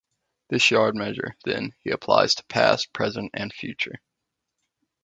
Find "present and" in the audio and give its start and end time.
2.91-3.53